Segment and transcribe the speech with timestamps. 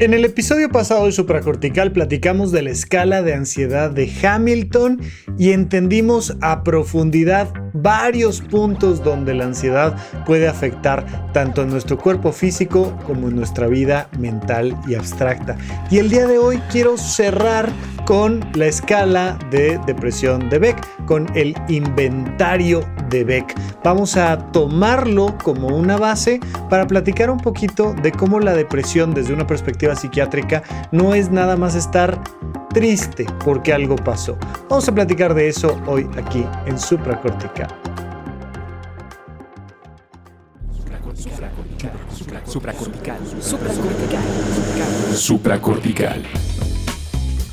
[0.00, 4.98] En el episodio pasado de Supracortical platicamos de la escala de ansiedad de Hamilton
[5.36, 12.32] y entendimos a profundidad varios puntos donde la ansiedad puede afectar tanto en nuestro cuerpo
[12.32, 15.58] físico como en nuestra vida mental y abstracta.
[15.90, 17.70] Y el día de hoy quiero cerrar
[18.06, 23.54] con la escala de depresión de Beck, con el inventario de Beck.
[23.84, 29.34] Vamos a tomarlo como una base para platicar un poquito de cómo la depresión desde
[29.34, 32.22] una perspectiva psiquiátrica no es nada más estar
[32.72, 34.38] triste porque algo pasó.
[34.68, 37.68] Vamos a platicar de eso hoy aquí en Supracortical.
[45.14, 46.22] Supracortical.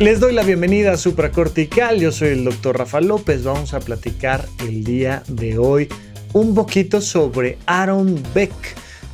[0.00, 4.46] Les doy la bienvenida a Supracortical, yo soy el doctor Rafa López, vamos a platicar
[4.66, 5.88] el día de hoy
[6.32, 8.50] un poquito sobre Aaron Beck,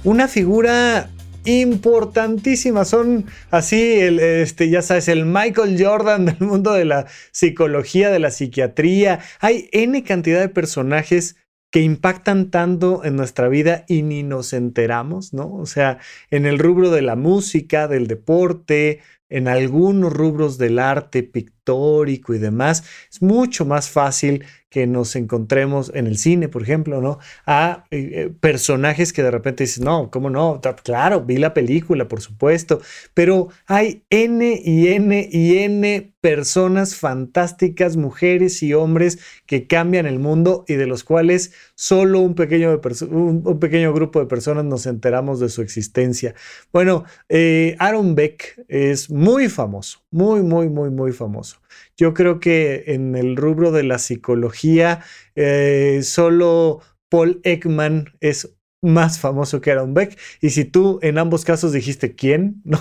[0.04, 1.10] una figura
[1.44, 2.84] importantísima.
[2.84, 8.20] Son así, el, este, ya sabes, el Michael Jordan del mundo de la psicología, de
[8.20, 9.18] la psiquiatría.
[9.40, 11.34] Hay N cantidad de personajes
[11.72, 15.52] que impactan tanto en nuestra vida y ni nos enteramos, ¿no?
[15.52, 15.98] O sea,
[16.30, 22.38] en el rubro de la música, del deporte, en algunos rubros del arte pictórico y
[22.38, 27.18] demás, es mucho más fácil que nos encontremos en el cine, por ejemplo, ¿no?
[27.46, 30.60] A eh, eh, personajes que de repente dicen, no, ¿cómo no?
[30.82, 32.80] Claro, vi la película, por supuesto,
[33.14, 40.18] pero hay N y N y N personas fantásticas, mujeres y hombres que cambian el
[40.18, 42.80] mundo y de los cuales solo un pequeño,
[43.10, 46.34] un, pequeño grupo de personas nos enteramos de su existencia.
[46.72, 51.58] Bueno, eh, Aaron Beck es muy famoso, muy, muy, muy, muy famoso.
[51.98, 55.02] Yo creo que en el rubro de la psicología,
[55.34, 60.18] eh, solo Paul Ekman es más famoso que Aaron Beck.
[60.40, 62.78] Y si tú en ambos casos dijiste quién, no,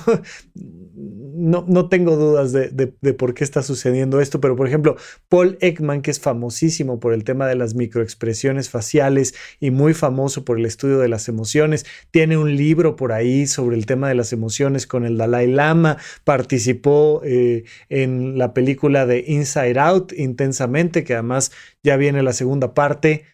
[1.46, 4.96] no, tengo dudas de, por qué está sucediendo esto, pero por ejemplo,
[5.30, 10.44] Paul Ekman, que es famosísimo por el tema de las microexpresiones faciales y muy famoso
[10.44, 14.16] por el estudio de las emociones, tiene un libro por ahí sobre el tema de
[14.16, 21.04] las emociones con el Dalai Lama, participó eh, en la película de Inside Out intensamente,
[21.04, 21.52] que además
[21.84, 23.26] ya viene la segunda parte.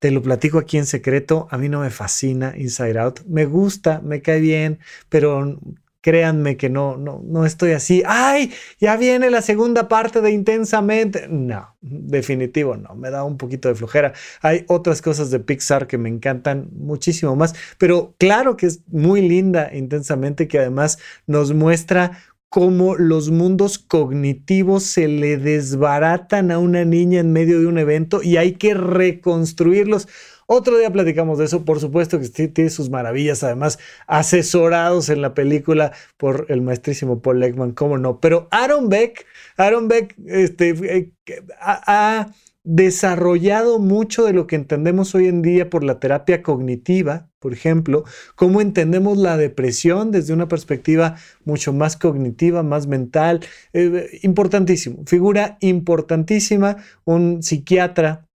[0.00, 1.46] Te lo platico aquí en secreto.
[1.50, 3.20] A mí no me fascina Inside Out.
[3.26, 5.60] Me gusta, me cae bien, pero
[6.02, 8.02] créanme que no, no, no estoy así.
[8.06, 8.52] ¡Ay!
[8.78, 11.28] Ya viene la segunda parte de Intensamente.
[11.28, 12.94] No, definitivo no.
[12.94, 14.12] Me da un poquito de flojera.
[14.42, 17.54] Hay otras cosas de Pixar que me encantan muchísimo más.
[17.78, 24.82] Pero claro que es muy linda Intensamente, que además nos muestra cómo los mundos cognitivos
[24.82, 30.08] se le desbaratan a una niña en medio de un evento y hay que reconstruirlos.
[30.54, 35.32] Otro día platicamos de eso, por supuesto que tiene sus maravillas, además asesorados en la
[35.32, 38.20] película por el maestrísimo Paul Leckman, cómo no.
[38.20, 39.24] Pero Aaron Beck,
[39.56, 41.12] Aaron Beck este, eh,
[41.58, 42.28] ha
[42.64, 48.04] desarrollado mucho de lo que entendemos hoy en día por la terapia cognitiva, por ejemplo,
[48.34, 53.40] cómo entendemos la depresión desde una perspectiva mucho más cognitiva, más mental,
[53.72, 56.76] eh, importantísimo, figura importantísima,
[57.06, 58.28] un psiquiatra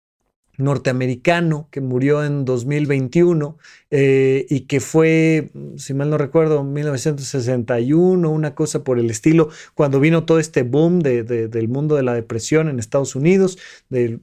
[0.57, 3.57] norteamericano que murió en 2021
[3.90, 10.00] eh, y que fue, si mal no recuerdo, 1961, una cosa por el estilo, cuando
[10.02, 13.58] vino todo este boom del mundo de la depresión en Estados Unidos,
[13.90, 14.22] del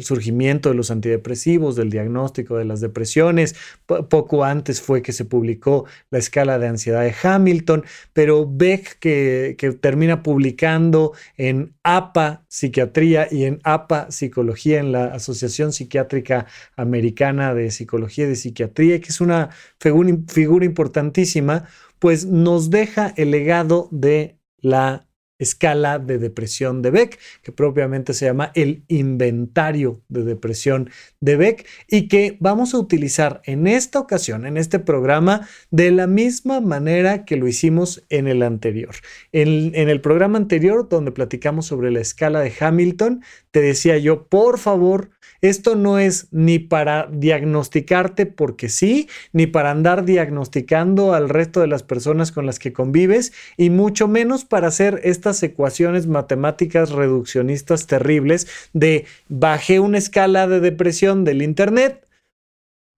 [0.00, 3.56] surgimiento de los antidepresivos, del diagnóstico de las depresiones.
[3.86, 9.56] poco antes fue que se publicó la escala de ansiedad de Hamilton, pero Beck que,
[9.58, 16.46] que termina publicando en APA Psiquiatría y en APA Psicología en la Asociación Psiquiátrica
[16.76, 21.64] Americana de Psicología y de Psiquiatría, que es una figura importantísima,
[21.98, 25.09] pues nos deja el legado de la
[25.40, 30.90] escala de depresión de Beck, que propiamente se llama el inventario de depresión
[31.20, 36.06] de Beck y que vamos a utilizar en esta ocasión, en este programa, de la
[36.06, 38.94] misma manera que lo hicimos en el anterior.
[39.32, 44.58] En, el programa anterior, donde platicamos sobre la escala de Hamilton, te decía yo, por
[44.58, 45.10] favor,
[45.40, 51.66] esto no es ni para diagnosticarte porque sí, ni para andar diagnosticando al resto de
[51.66, 57.86] las personas con las que convives, y mucho menos para hacer esta ecuaciones matemáticas reduccionistas
[57.86, 62.06] terribles de bajé una escala de depresión del Internet,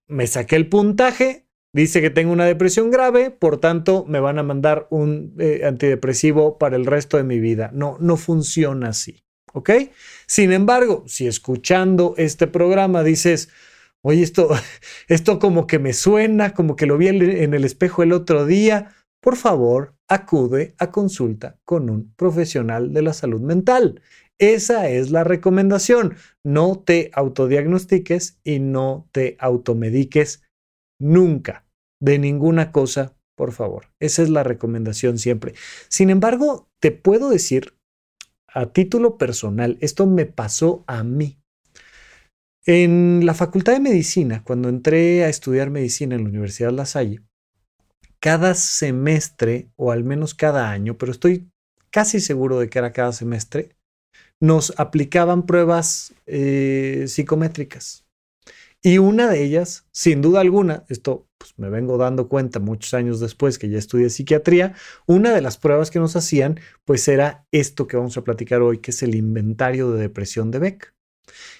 [0.09, 4.43] me saqué el puntaje, dice que tengo una depresión grave, por tanto me van a
[4.43, 7.71] mandar un eh, antidepresivo para el resto de mi vida.
[7.73, 9.25] No, no funciona así.
[9.55, 9.71] ¿Ok?
[10.27, 13.51] Sin embargo, si escuchando este programa dices,
[14.03, 14.51] oye, esto,
[15.09, 18.95] esto como que me suena, como que lo vi en el espejo el otro día,
[19.21, 24.03] por favor, acude a consulta con un profesional de la salud mental.
[24.39, 26.17] Esa es la recomendación.
[26.45, 30.43] No te autodiagnostiques y no te automediques
[31.01, 31.65] nunca
[32.01, 33.87] de ninguna cosa, por favor.
[34.01, 35.55] Esa es la recomendación siempre.
[35.89, 37.75] Sin embargo, te puedo decir
[38.49, 41.39] a título personal, esto me pasó a mí.
[42.67, 47.23] En la Facultad de Medicina, cuando entré a estudiar medicina en la Universidad La Salle,
[48.23, 51.51] cada semestre, o al menos cada año, pero estoy
[51.91, 53.75] casi seguro de que era cada semestre,
[54.39, 58.07] nos aplicaban pruebas eh, psicométricas.
[58.81, 63.19] Y una de ellas, sin duda alguna, esto pues, me vengo dando cuenta muchos años
[63.19, 64.77] después que ya estudié psiquiatría,
[65.07, 68.79] una de las pruebas que nos hacían, pues era esto que vamos a platicar hoy,
[68.79, 70.95] que es el inventario de depresión de Beck.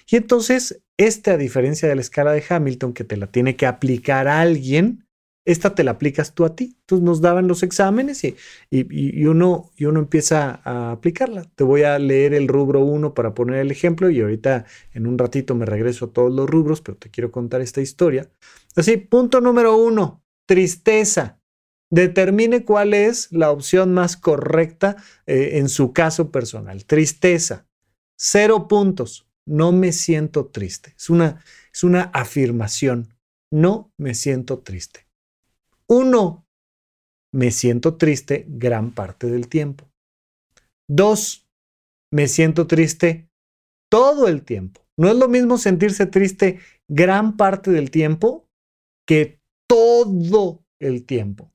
[0.09, 3.65] Y entonces, este, a diferencia de la escala de Hamilton, que te la tiene que
[3.65, 5.03] aplicar alguien,
[5.45, 6.75] esta te la aplicas tú a ti.
[6.81, 8.35] Entonces nos daban los exámenes y,
[8.71, 11.49] y, uno, empieza a aplicarla.
[11.55, 15.17] Te voy a leer el rubro 1 para poner el ejemplo y ahorita en un
[15.17, 18.29] ratito me regreso a todos los rubros, pero te quiero contar esta historia.
[18.75, 21.39] Así, punto número uno, tristeza.
[21.91, 24.95] Determine cuál es la opción más correcta
[25.27, 26.85] eh, en su caso personal.
[26.85, 27.67] Tristeza.
[28.17, 29.27] Cero puntos.
[29.45, 30.93] No me siento triste.
[30.97, 33.13] Es una, es una afirmación.
[33.51, 35.02] No me siento triste.
[35.87, 36.45] Uno,
[37.33, 39.89] me siento triste gran parte del tiempo.
[40.87, 41.47] Dos,
[42.11, 43.29] me siento triste
[43.89, 44.85] todo el tiempo.
[44.97, 48.47] No es lo mismo sentirse triste gran parte del tiempo
[49.07, 51.51] que todo el tiempo.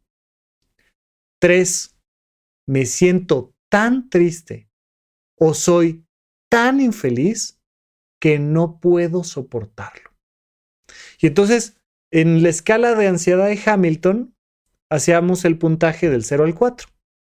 [1.41, 1.97] Tres,
[2.67, 4.69] me siento tan triste
[5.39, 6.05] o soy
[6.51, 7.61] tan infeliz
[8.21, 10.11] que no puedo soportarlo.
[11.21, 11.78] Y entonces
[12.11, 14.35] en la escala de ansiedad de Hamilton,
[14.91, 16.89] hacíamos el puntaje del 0 al 4.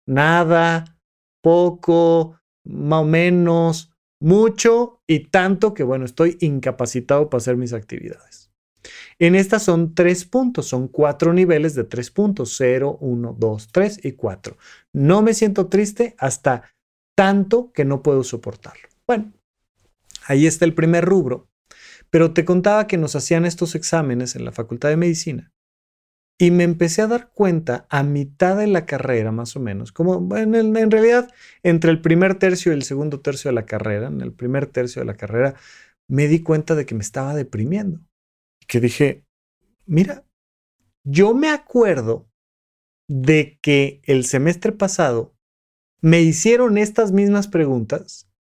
[0.07, 0.99] Nada,
[1.43, 8.51] poco, más o menos, mucho y tanto que, bueno, estoy incapacitado para hacer mis actividades.
[9.19, 14.05] En estas son tres puntos, son cuatro niveles de tres puntos, 0, 1, 2, 3
[14.05, 14.57] y 4.
[14.93, 16.65] No me siento triste hasta
[17.17, 18.89] tanto que no puedo soportarlo.
[19.07, 19.33] Bueno,
[20.27, 21.49] ahí está el primer rubro
[22.13, 25.51] pero te contaba que nos hacían estos exámenes en la Facultad de Medicina
[26.39, 30.37] y me empecé a dar cuenta a mitad de la carrera, más o menos, como
[30.37, 31.33] en, en, realidad
[31.63, 35.01] entre el primer tercio y el segundo tercio de la carrera, en el primer tercio
[35.01, 35.55] de la carrera,
[36.07, 38.01] me di cuenta de que me estaba deprimiendo.
[38.61, 39.25] Y que dije,
[39.87, 40.27] mira,
[41.05, 42.29] yo me acuerdo
[43.09, 45.35] de que el semestre pasado
[46.03, 48.32] me hicieron estas mismas preguntas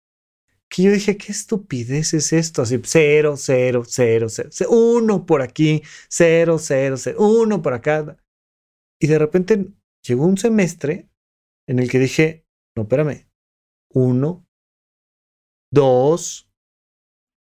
[0.72, 5.82] que yo dije, qué estupidez es esto, así, cero, cero, cero, cero, uno por aquí,
[6.08, 8.16] cero, cero, cero, uno por acá.
[8.98, 9.70] Y de repente
[10.02, 11.10] llegó un semestre
[11.66, 13.28] en el que dije, no, espérame,
[13.90, 14.46] uno,
[15.70, 16.50] dos,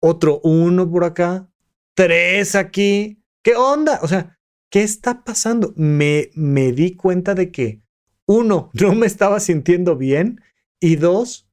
[0.02, 1.48] otro uno por acá,
[1.94, 4.00] tres aquí, ¿qué onda?
[4.02, 4.40] O sea,
[4.72, 5.72] ¿qué está pasando?
[5.76, 7.80] Me, me di cuenta de que,
[8.26, 10.40] uno, no me estaba sintiendo bien
[10.80, 11.48] y dos,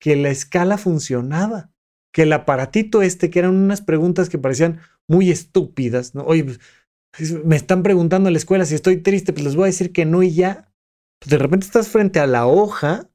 [0.00, 1.70] que la escala funcionaba,
[2.12, 6.22] que el aparatito este, que eran unas preguntas que parecían muy estúpidas, ¿no?
[6.24, 9.66] Oye, pues, me están preguntando en la escuela si estoy triste, pues les voy a
[9.66, 10.72] decir que no y ya.
[11.20, 13.10] Pues de repente estás frente a la hoja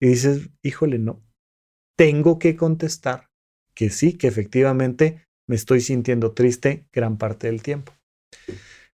[0.00, 1.22] y dices, híjole, no,
[1.96, 3.28] tengo que contestar
[3.74, 7.92] que sí, que efectivamente me estoy sintiendo triste gran parte del tiempo.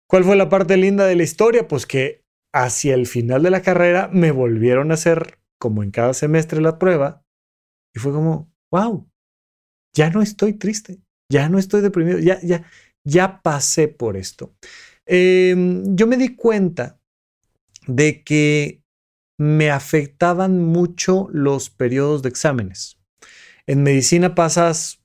[0.08, 1.68] ¿Cuál fue la parte linda de la historia?
[1.68, 6.14] Pues que hacia el final de la carrera me volvieron a hacer como en cada
[6.14, 7.24] semestre la prueba,
[7.96, 9.10] y fue como, wow,
[9.96, 11.00] ya no estoy triste,
[11.32, 12.66] ya no estoy deprimido, ya, ya,
[13.06, 14.54] ya pasé por esto.
[15.06, 17.00] Em, yo me di cuenta
[17.88, 18.84] de que
[19.40, 23.00] me afectaban mucho los periodos de exámenes.
[23.66, 25.02] En medicina pasas,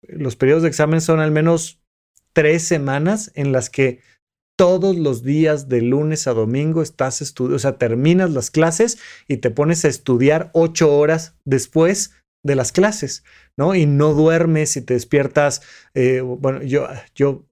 [0.00, 1.82] los periodos de exámenes son al menos
[2.32, 4.00] tres semanas en las que
[4.56, 8.98] todos los días de lunes a domingo estás estudiando, o sea, terminas las clases
[9.28, 13.24] y te pones a estudiar ocho horas después de las clases,
[13.56, 13.74] ¿no?
[13.74, 15.62] Y no duermes y te despiertas.
[15.94, 17.44] Eh, bueno, yo, yo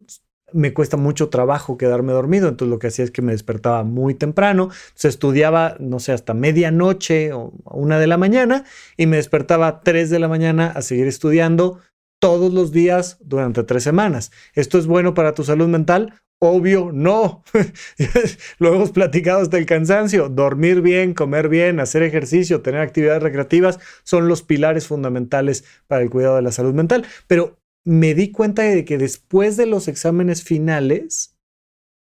[0.52, 4.14] me cuesta mucho trabajo quedarme dormido, entonces lo que hacía es que me despertaba muy
[4.14, 8.64] temprano, se estudiaba, no sé, hasta medianoche o una de la mañana
[8.96, 11.80] y me despertaba a 3 de la mañana a seguir estudiando
[12.20, 14.30] todos los días durante tres semanas.
[14.54, 16.14] ¿Esto es bueno para tu salud mental?
[16.46, 17.42] Obvio, no.
[18.58, 20.28] Lo hemos platicado hasta el cansancio.
[20.28, 26.10] Dormir bien, comer bien, hacer ejercicio, tener actividades recreativas son los pilares fundamentales para el
[26.10, 27.06] cuidado de la salud mental.
[27.26, 31.38] Pero me di cuenta de que después de los exámenes finales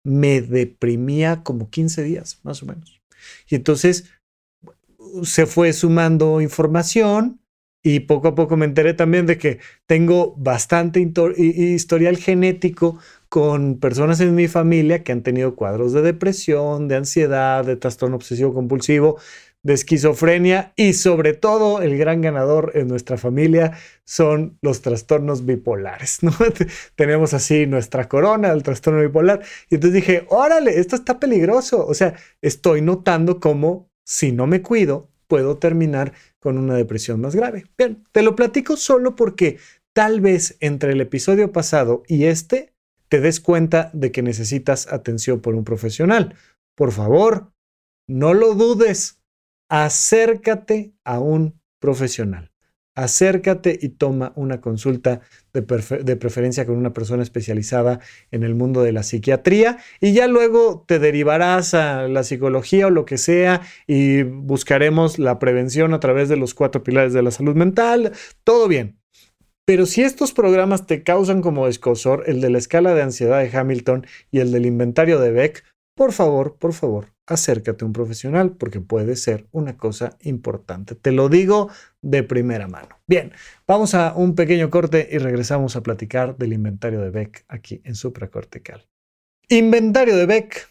[0.04, 3.02] me deprimía como 15 días, más o menos.
[3.48, 4.04] Y entonces
[5.24, 7.40] se fue sumando información
[7.82, 14.20] y poco a poco me enteré también de que tengo bastante historial genético con personas
[14.20, 19.18] en mi familia que han tenido cuadros de depresión, de ansiedad, de trastorno obsesivo compulsivo,
[19.62, 23.72] de esquizofrenia y sobre todo el gran ganador en nuestra familia
[24.04, 26.18] son los trastornos bipolares.
[26.96, 31.86] Tenemos así nuestra corona del trastorno bipolar y entonces dije, órale, esto está peligroso.
[31.86, 37.34] O sea, estoy notando cómo si no me cuido puedo terminar con una depresión más
[37.34, 37.64] grave.
[37.76, 39.58] Bien, te lo platico solo porque
[39.92, 42.72] tal vez entre el episodio pasado y este
[43.08, 46.34] te des cuenta de que necesitas atención por un profesional.
[46.74, 47.52] Por favor,
[48.06, 49.20] no lo dudes,
[49.68, 52.52] acércate a un profesional.
[52.98, 55.20] Acércate y toma una consulta
[55.52, 58.00] de, preferencia con una persona especializada
[58.32, 62.90] en el mundo de la psiquiatría y ya luego te derivarás a la psicología o
[62.90, 67.30] lo que sea y buscaremos la prevención a través de los cuatro pilares de la
[67.30, 68.10] salud mental.
[68.42, 68.98] Todo bien,
[69.64, 73.56] pero si estos programas te causan como escosor el de la escala de ansiedad de
[73.56, 75.62] Hamilton y el del inventario de Beck,
[75.94, 80.94] por favor, por favor, acércate a un profesional porque puede ser una cosa importante.
[80.94, 81.70] Te lo digo
[82.02, 83.00] de primera mano.
[83.06, 83.32] Bien,
[83.66, 87.94] vamos a un pequeño corte y regresamos a platicar del inventario de Beck aquí en
[87.94, 88.86] supracortical.
[89.48, 90.68] Inventario de Beck,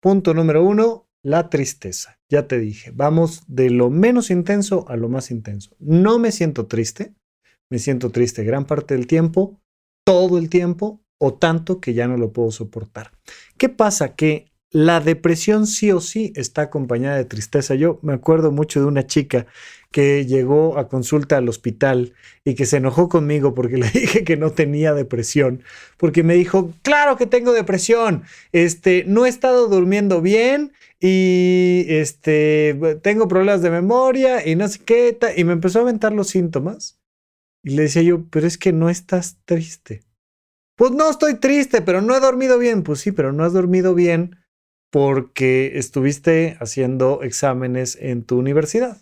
[0.00, 2.18] punto número uno, la tristeza.
[2.30, 5.74] Ya te dije, vamos de lo menos intenso a lo más intenso.
[5.78, 7.14] No me siento triste,
[7.70, 9.60] me siento triste gran parte del tiempo,
[10.04, 13.12] todo el tiempo o tanto que ya no lo puedo soportar.
[13.56, 14.14] ¿Qué pasa?
[14.14, 17.74] Que la depresión sí o sí está acompañada de tristeza.
[17.74, 19.46] Yo me acuerdo mucho de una chica
[19.90, 22.14] que llegó a consulta al hospital
[22.44, 25.62] y que se enojó conmigo porque le dije que no tenía depresión,
[25.96, 32.78] porque me dijo, claro que tengo depresión, este, no he estado durmiendo bien y este,
[33.02, 36.98] tengo problemas de memoria y no sé qué, y me empezó a aventar los síntomas
[37.62, 40.02] y le decía yo, pero es que no estás triste.
[40.76, 42.84] Pues no estoy triste, pero no he dormido bien.
[42.84, 44.36] Pues sí, pero no has dormido bien
[44.90, 48.98] porque estuviste haciendo exámenes en tu universidad.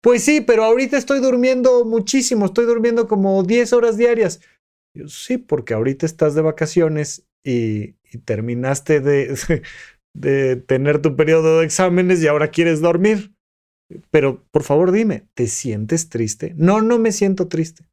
[0.00, 4.40] Pues sí, pero ahorita estoy durmiendo muchísimo, estoy durmiendo como 10 horas diarias.
[5.06, 9.36] Sí, porque ahorita estás de vacaciones y, terminaste de,
[10.14, 13.34] de tener tu periodo de exámenes y ahora quieres dormir.
[14.10, 16.54] Pero por favor dime, ¿te sientes triste?
[16.56, 17.88] No, no me siento triste.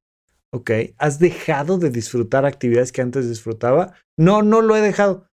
[0.52, 0.72] ¿Ok?
[0.98, 3.94] ¿Has dejado de disfrutar actividades que antes disfrutaba?
[4.18, 5.28] No, no lo he dejado.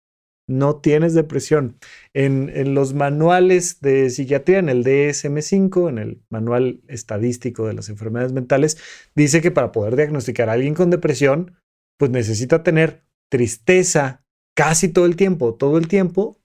[0.48, 1.78] No tienes depresión.
[2.14, 8.32] En, los manuales de psiquiatría, en el DSM5, en el manual estadístico de las enfermedades
[8.32, 8.78] mentales,
[9.14, 11.56] dice que para poder diagnosticar a alguien con depresión,
[11.98, 14.24] pues necesita tener tristeza
[14.56, 16.40] casi todo el tiempo, todo el tiempo,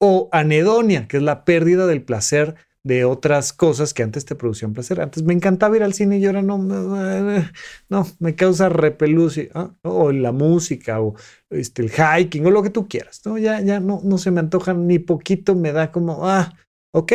[0.00, 4.72] o anedonia, que es la pérdida del placer de otras cosas que antes te producían
[4.72, 5.00] placer.
[5.00, 9.74] Antes me encantaba ir al cine y ahora no, no, me causa repelucia, ¿ah?
[9.82, 11.14] o la música, o
[11.50, 13.20] este, el hiking, o lo que tú quieras.
[13.24, 13.38] ¿no?
[13.38, 16.52] Ya, ya no, no se me antoja ni poquito, me da como, ah,
[16.92, 17.12] ok,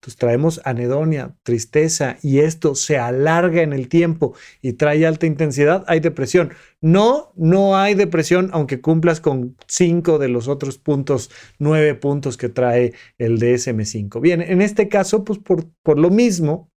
[0.00, 5.84] entonces traemos anedonia, tristeza y esto se alarga en el tiempo y trae alta intensidad,
[5.88, 6.54] hay depresión.
[6.80, 12.48] No, no hay depresión aunque cumplas con cinco de los otros puntos, nueve puntos que
[12.48, 14.22] trae el DSM5.
[14.22, 16.70] Bien, en este caso, pues por, por lo mismo,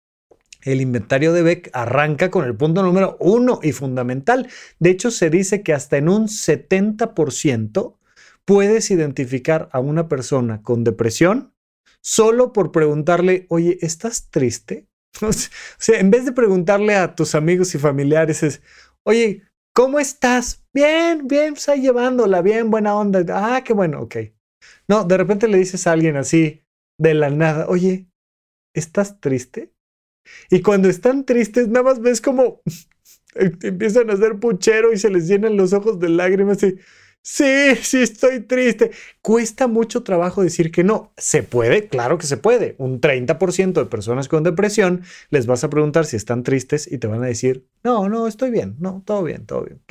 [0.62, 4.50] el inventario de Beck arranca con el punto número uno y fundamental.
[4.80, 7.96] De hecho, se dice que hasta en un 70%
[8.44, 11.52] puedes identificar a una persona con depresión
[12.03, 14.88] solo por preguntarle, oye, ¿estás triste?
[15.22, 18.62] O sea, en vez de preguntarle a tus amigos y familiares es,
[19.05, 19.43] oye,
[19.74, 20.63] ¿cómo estás?
[20.74, 23.24] Bien, bien, está pues llevándola, bien, buena onda.
[23.29, 24.15] Ah, qué bueno, ok.
[24.88, 26.62] No, de repente le dices a alguien así,
[27.00, 28.07] de la nada, oye,
[28.75, 29.74] ¿estás triste?
[30.50, 32.62] Y cuando están tristes, nada más ves como
[33.36, 36.75] empiezan a hacer puchero y se les llenan los ojos de lágrimas y
[37.25, 38.92] Sí, sí, estoy triste.
[39.22, 41.13] Cuesta mucho trabajo decir que no.
[41.18, 41.88] ¿Se puede?
[41.88, 42.75] Claro que se puede.
[42.77, 47.08] Un 30% de personas con depresión les vas a preguntar si están tristes y te
[47.08, 49.82] van a decir, no, no, estoy bien, no, todo bien, todo bien.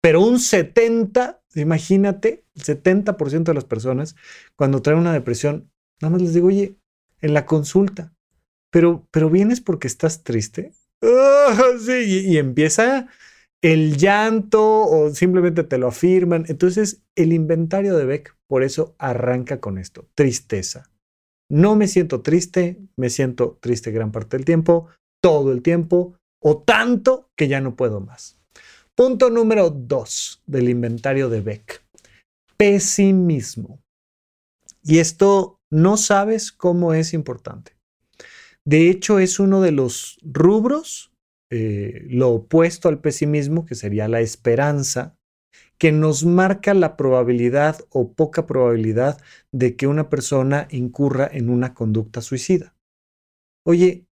[0.00, 4.14] Pero un 70, imagínate, el 70% de las personas
[4.54, 6.76] cuando traen una depresión, nada más les digo, oye,
[7.20, 8.14] en la consulta,
[8.70, 10.72] pero, pero vienes porque estás triste.
[11.02, 13.08] Ah, sí, y, empieza
[13.62, 16.44] el llanto o simplemente te lo afirman.
[16.48, 20.90] Entonces, el inventario de Beck, por eso arranca con esto, tristeza.
[21.50, 24.88] No me siento triste, me siento triste gran parte del tiempo,
[25.22, 28.38] todo el tiempo, o tanto que ya no puedo más.
[28.94, 31.84] Punto número dos del inventario de Beck.
[32.56, 33.80] Pesimismo.
[34.82, 37.76] Y esto no sabes cómo es importante.
[38.64, 41.12] De hecho, es uno de los rubros,
[41.50, 45.16] eh, lo opuesto al pesimismo, que sería la esperanza,
[45.78, 49.20] que nos marca la probabilidad o poca probabilidad
[49.52, 52.74] de que una persona incurra en una conducta suicida.
[53.66, 54.06] Oye,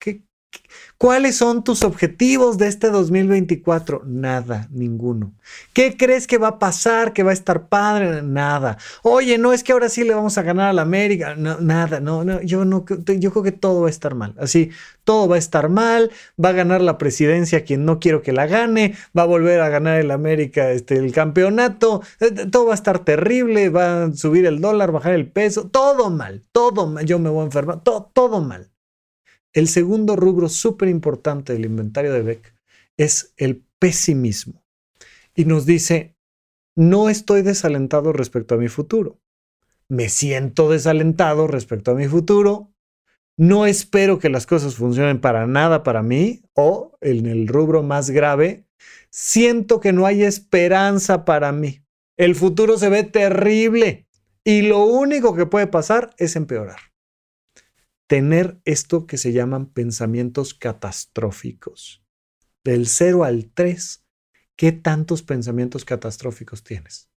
[0.00, 0.24] ¿qué,
[0.98, 4.02] ¿Cuáles son tus objetivos de este 2024?
[4.04, 5.32] Nada, ninguno.
[5.72, 7.12] ¿Qué crees que va a pasar?
[7.12, 8.20] ¿Que va a estar padre?
[8.22, 8.78] Nada.
[9.04, 11.36] Oye, no es que ahora sí le vamos a ganar a la América.
[11.36, 12.42] No, nada, no, no.
[12.42, 14.34] Yo no, yo creo que todo va a estar mal.
[14.40, 14.70] Así,
[15.04, 16.10] todo va a estar mal.
[16.44, 18.96] Va a ganar la presidencia quien no quiero que la gane.
[19.16, 22.02] Va a volver a ganar el América este, el campeonato.
[22.18, 23.68] Eh, todo va a estar terrible.
[23.68, 25.68] Va a subir el dólar, bajar el peso.
[25.68, 27.04] Todo mal, todo mal.
[27.06, 27.84] Yo me voy a enfermar.
[27.84, 28.72] Todo mal.
[29.54, 32.54] El segundo rubro súper importante del inventario de Beck
[32.96, 34.62] es el pesimismo.
[35.34, 36.16] Y nos dice,
[36.76, 39.20] no estoy desalentado respecto a mi futuro.
[39.88, 42.72] Me siento desalentado respecto a mi futuro.
[43.38, 46.42] No espero que las cosas funcionen para nada para mí.
[46.52, 48.66] O en el rubro más grave,
[49.10, 51.82] siento que no hay esperanza para mí.
[52.18, 54.06] El futuro se ve terrible
[54.44, 56.87] y lo único que puede pasar es empeorar
[58.08, 62.02] tener esto que se llaman pensamientos catastróficos.
[62.64, 64.04] Del 0 al 3,
[64.56, 67.10] ¿qué tantos pensamientos catastróficos tienes?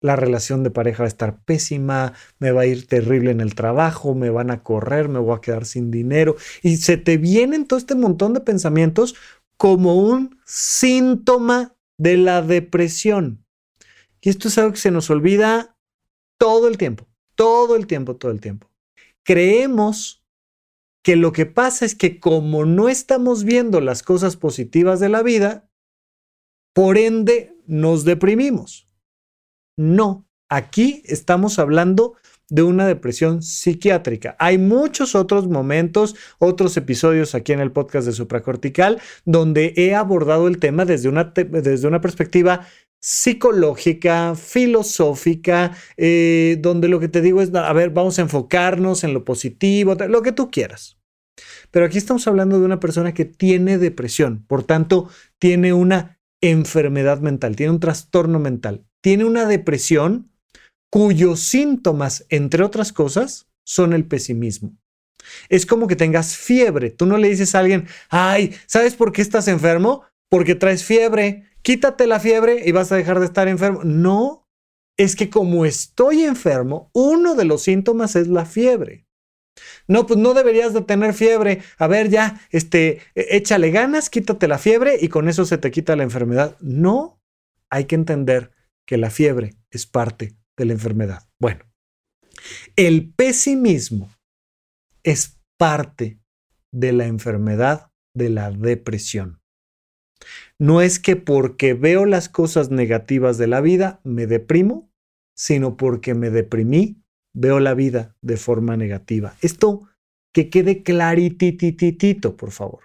[0.00, 3.54] La relación de pareja va a estar pésima, me va a ir terrible en el
[3.54, 6.36] trabajo, me van a correr, me voy a quedar sin dinero.
[6.62, 9.16] Y se te vienen todo este montón de pensamientos
[9.58, 13.44] como un síntoma de la depresión.
[14.22, 15.76] Y esto es algo que se nos olvida
[16.38, 18.70] todo el tiempo, todo el tiempo, todo el tiempo.
[19.22, 20.19] Creemos
[21.02, 25.22] que lo que pasa es que como no estamos viendo las cosas positivas de la
[25.22, 25.68] vida,
[26.74, 28.88] por ende nos deprimimos.
[29.76, 32.16] No, aquí estamos hablando
[32.50, 34.36] de una depresión psiquiátrica.
[34.38, 40.48] Hay muchos otros momentos, otros episodios aquí en el podcast de supracortical, donde he abordado
[40.48, 42.66] el tema desde una, desde una perspectiva
[43.00, 49.14] psicológica, filosófica, eh, donde lo que te digo es, a ver, vamos a enfocarnos en
[49.14, 50.98] lo positivo, lo que tú quieras.
[51.70, 55.08] Pero aquí estamos hablando de una persona que tiene depresión, por tanto,
[55.38, 60.30] tiene una enfermedad mental, tiene un trastorno mental, tiene una depresión
[60.90, 64.76] cuyos síntomas, entre otras cosas, son el pesimismo.
[65.48, 66.90] Es como que tengas fiebre.
[66.90, 70.02] Tú no le dices a alguien, ay, ¿sabes por qué estás enfermo?
[70.28, 73.82] Porque traes fiebre quítate la fiebre y vas a dejar de estar enfermo.
[73.84, 74.48] No,
[74.96, 79.06] es que como estoy enfermo, uno de los síntomas es la fiebre.
[79.88, 81.62] No, pues no deberías de tener fiebre.
[81.78, 85.70] A ver, ya, este, e, échale ganas, quítate la fiebre y con eso se te
[85.70, 86.56] quita la enfermedad.
[86.60, 87.20] No,
[87.70, 88.52] hay que entender
[88.86, 91.28] que la fiebre es parte de la enfermedad.
[91.38, 91.64] Bueno,
[92.76, 94.10] el pesimismo
[95.02, 96.20] es parte
[96.72, 99.39] de la enfermedad de la depresión
[100.58, 104.90] no es que porque veo las cosas negativas de la vida me deprimo,
[105.34, 107.02] sino porque me deprimí,
[107.34, 109.34] veo la vida de forma negativa.
[109.40, 109.88] Esto
[110.32, 112.84] que quede claritititito, por favor.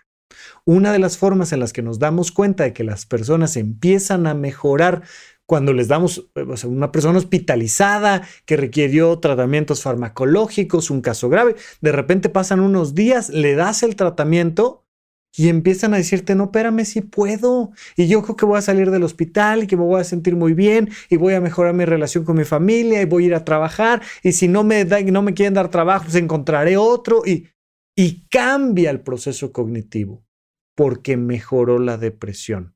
[0.65, 4.27] Una de las formas en las que nos damos cuenta de que las personas empiezan
[4.27, 5.03] a mejorar
[5.45, 11.91] cuando les damos o una persona hospitalizada que requirió tratamientos farmacológicos, un caso grave, de
[11.91, 14.84] repente pasan unos días, le das el tratamiento
[15.37, 17.71] y empiezan a decirte, no, espérame, si puedo.
[17.95, 20.35] Y yo creo que voy a salir del hospital y que me voy a sentir
[20.35, 23.35] muy bien y voy a mejorar mi relación con mi familia y voy a ir
[23.35, 24.01] a trabajar.
[24.23, 27.23] Y si no me, da, no me quieren dar trabajo, pues encontraré otro.
[27.25, 27.47] Y,
[27.97, 30.25] y cambia el proceso cognitivo
[30.75, 32.75] porque mejoró la depresión.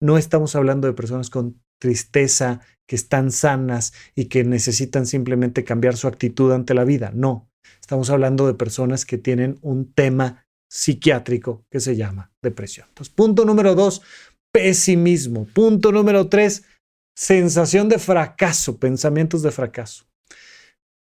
[0.00, 5.96] No estamos hablando de personas con tristeza, que están sanas y que necesitan simplemente cambiar
[5.96, 7.12] su actitud ante la vida.
[7.14, 12.86] No, estamos hablando de personas que tienen un tema psiquiátrico que se llama depresión.
[12.88, 14.02] Entonces, punto número dos,
[14.52, 15.46] pesimismo.
[15.46, 16.64] Punto número tres,
[17.16, 20.04] sensación de fracaso, pensamientos de fracaso.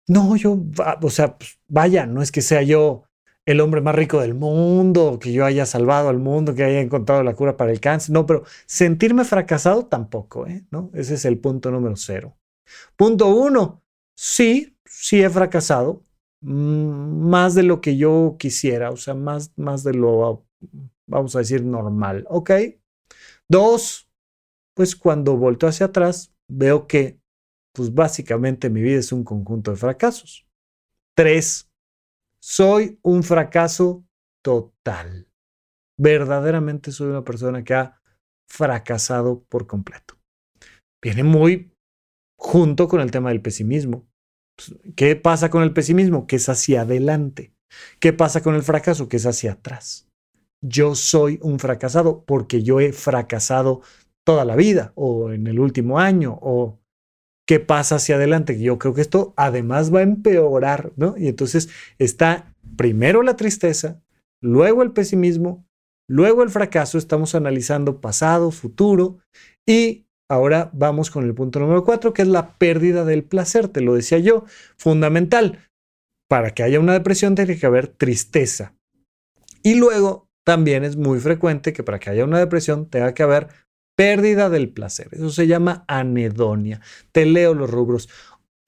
[0.06, 0.58] No, yo,
[1.00, 3.04] o sea, pues, vaya, no es que sea yo
[3.46, 7.22] el hombre más rico del mundo, que yo haya salvado al mundo, que haya encontrado
[7.22, 8.12] la cura para el cáncer.
[8.12, 10.64] No, pero sentirme fracasado tampoco, ¿eh?
[10.70, 10.90] ¿no?
[10.94, 12.36] Ese es el punto número cero.
[12.96, 13.82] Punto uno,
[14.16, 16.02] sí, sí he fracasado,
[16.44, 20.46] más de lo que yo quisiera, o sea, más, más de lo,
[21.06, 22.50] vamos a decir, normal, ¿ok?
[23.48, 24.10] Dos,
[24.74, 27.18] pues cuando volto hacia atrás, veo que,
[27.72, 30.46] pues básicamente mi vida es un conjunto de fracasos.
[31.16, 31.70] Tres,
[32.40, 34.04] soy un fracaso
[34.42, 35.28] total.
[35.98, 38.00] Verdaderamente soy una persona que ha
[38.46, 40.18] fracasado por completo.
[41.02, 41.72] Viene muy
[42.36, 44.06] junto con el tema del pesimismo.
[44.56, 46.26] Pues, ¿Qué pasa con el pesimismo?
[46.26, 47.52] Que es hacia adelante.
[47.98, 49.08] ¿Qué pasa con el fracaso?
[49.08, 50.08] Que es hacia atrás.
[50.62, 53.82] Yo soy un fracasado porque yo he fracasado
[54.24, 56.78] toda la vida o en el último año o
[57.46, 58.58] qué pasa hacia adelante.
[58.60, 61.16] Yo creo que esto además va a empeorar, ¿no?
[61.18, 64.00] Y entonces está primero la tristeza,
[64.40, 65.66] luego el pesimismo,
[66.08, 66.96] luego el fracaso.
[66.96, 69.18] Estamos analizando pasado, futuro
[69.66, 73.68] y ahora vamos con el punto número cuatro, que es la pérdida del placer.
[73.68, 74.44] Te lo decía yo,
[74.76, 75.58] fundamental.
[76.28, 78.74] Para que haya una depresión tiene que haber tristeza.
[79.62, 83.48] Y luego también es muy frecuente que para que haya una depresión tenga que haber
[83.96, 85.08] pérdida del placer.
[85.12, 86.80] Eso se llama anedonia.
[87.12, 88.08] Te leo los rubros.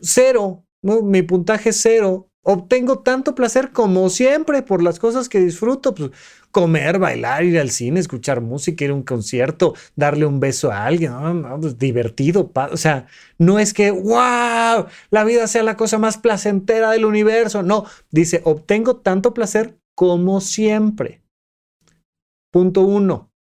[0.01, 2.31] Cero, mi puntaje cero.
[2.48, 5.96] Obtengo tanto placer como siempre por las cosas que disfruto.
[5.96, 6.12] Pues,
[6.52, 10.87] comer, bailar, ir al cine, escuchar música, ir a un concierto, darle un beso a
[10.87, 11.12] alguien.
[11.61, 12.52] Pues, divertido.
[12.70, 17.64] O sea, no es que, wow, la vida sea la cosa más placentera del universo.
[17.64, 21.22] No, dice, obtengo tanto placer como siempre.
[22.52, 23.32] Punto uno,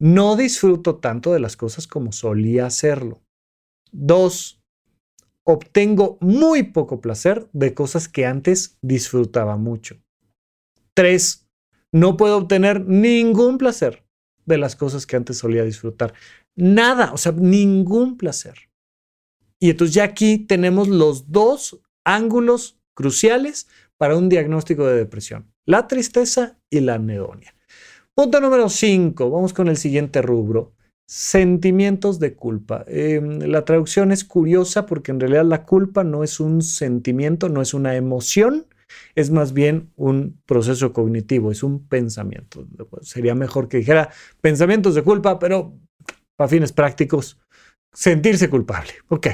[0.00, 3.22] no disfruto tanto de las cosas como solía hacerlo.
[3.90, 4.59] Dos,
[5.44, 9.96] obtengo muy poco placer de cosas que antes disfrutaba mucho.
[10.94, 11.48] Tres,
[11.92, 14.04] no puedo obtener ningún placer
[14.46, 16.14] de las cosas que antes solía disfrutar.
[16.56, 18.70] Nada, o sea, ningún placer.
[19.60, 25.86] Y entonces ya aquí tenemos los dos ángulos cruciales para un diagnóstico de depresión, la
[25.86, 27.54] tristeza y la anedonia.
[28.14, 29.30] Punto número 5.
[29.30, 30.74] Vamos con el siguiente rubro.
[31.12, 32.84] Sentimientos de culpa.
[32.86, 37.62] Em, la traducción es curiosa porque en realidad la culpa no es un sentimiento, no
[37.62, 38.68] es una emoción,
[39.16, 42.64] es más bien un proceso cognitivo, es un pensamiento.
[43.02, 45.74] Sería mejor que dijera pensamientos de culpa, pero
[46.36, 47.40] para fines prácticos,
[47.92, 48.92] sentirse culpable.
[49.08, 49.26] Ok,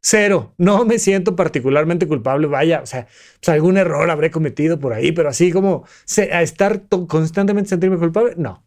[0.00, 3.06] Cero, no me siento particularmente culpable, vaya, o sea,
[3.38, 5.84] pues algún error habré cometido por ahí, pero así como
[6.32, 8.64] a estar constantemente sentirme culpable, no.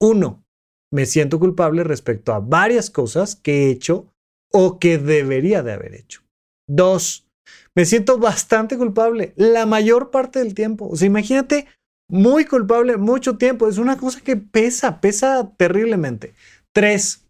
[0.00, 0.43] Uno,
[0.94, 4.12] me siento culpable respecto a varias cosas que he hecho
[4.52, 6.22] o que debería de haber hecho.
[6.68, 7.26] Dos,
[7.74, 10.88] me siento bastante culpable la mayor parte del tiempo.
[10.88, 11.66] O sea, imagínate,
[12.08, 13.68] muy culpable mucho tiempo.
[13.68, 16.34] Es una cosa que pesa, pesa terriblemente.
[16.72, 17.26] Tres,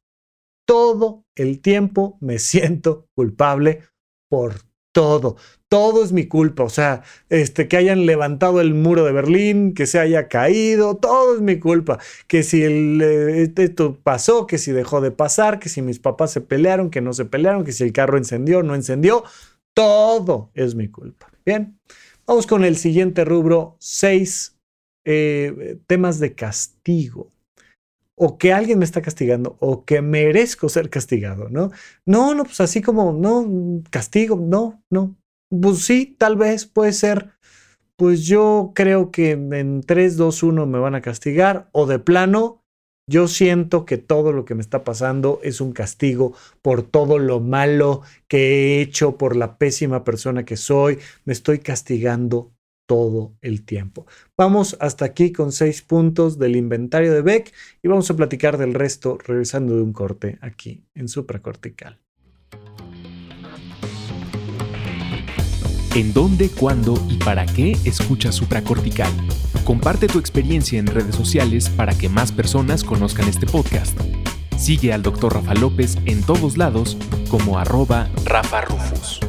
[0.69, 3.81] todo el tiempo me siento culpable
[4.29, 4.57] por
[4.95, 5.37] todo.
[5.75, 6.63] Todo es mi culpa.
[6.63, 11.35] O sea, este, que hayan levantado el muro de Berlín, que se haya caído, todo
[11.35, 11.99] es mi culpa.
[12.29, 16.41] Que si eh, esto pasó, que si dejó de pasar, que si mis papás se
[16.41, 19.25] pelearon, que no se pelearon, que si el carro encendió, no encendió,
[19.75, 21.33] todo es mi culpa.
[21.45, 21.77] Bien,
[22.25, 24.57] vamos con el siguiente rubro, seis
[25.05, 27.33] eh, temas de castigo
[28.15, 31.73] o que alguien me está castigando o que merezco ser castigado, ¿no?
[32.07, 35.17] No, no, pues así como, no, castigo, no, no.
[35.61, 37.31] Pues sí, tal vez puede ser,
[37.97, 42.63] pues yo creo que en 3, 2, 1 me van a castigar o de plano,
[43.09, 47.41] yo siento que todo lo que me está pasando es un castigo por todo lo
[47.41, 52.53] malo que he hecho, por la pésima persona que soy, me estoy castigando
[52.87, 54.07] todo el tiempo.
[54.37, 58.75] Vamos hasta aquí con seis puntos del inventario de Beck y vamos a platicar del
[58.75, 62.01] resto regresando de un corte aquí en supracortical.
[65.95, 69.13] ¿En dónde, cuándo y para qué escuchas supracortical?
[69.65, 73.97] Comparte tu experiencia en redes sociales para que más personas conozcan este podcast.
[74.59, 75.35] Sigue al Dr.
[75.35, 76.97] Rafa López en todos lados
[77.29, 79.21] como arroba Rafa Rufus.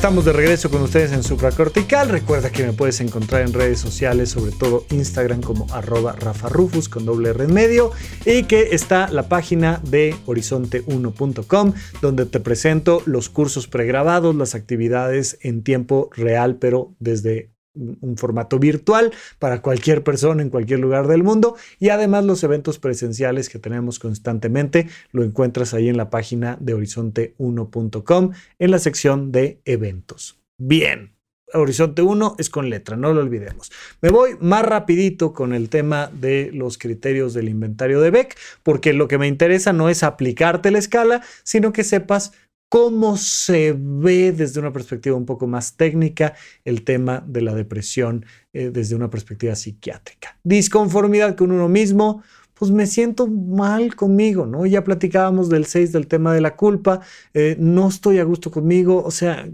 [0.00, 2.08] Estamos de regreso con ustedes en Supracortical.
[2.08, 6.88] Recuerda que me puedes encontrar en redes sociales, sobre todo Instagram como arroba Rafa Rufus
[6.88, 7.92] con doble R en medio
[8.24, 15.36] y que está la página de horizonte1.com donde te presento los cursos pregrabados, las actividades
[15.42, 21.22] en tiempo real pero desde un formato virtual para cualquier persona en cualquier lugar del
[21.22, 26.56] mundo y además los eventos presenciales que tenemos constantemente lo encuentras ahí en la página
[26.60, 30.40] de horizonte1.com en la sección de eventos.
[30.58, 31.14] Bien,
[31.52, 33.72] Horizonte 1 es con letra, no lo olvidemos.
[34.00, 38.92] Me voy más rapidito con el tema de los criterios del inventario de Beck, porque
[38.92, 42.32] lo que me interesa no es aplicarte la escala, sino que sepas
[42.70, 48.24] cómo se ve desde una perspectiva un poco más técnica el tema de la depresión
[48.52, 50.38] eh, desde una perspectiva psiquiátrica.
[50.44, 52.22] Disconformidad con uno mismo,
[52.54, 54.66] pues me siento mal conmigo, ¿no?
[54.66, 57.00] Ya platicábamos del 6 del tema de la culpa,
[57.34, 59.50] eh, no estoy a gusto conmigo, o sea,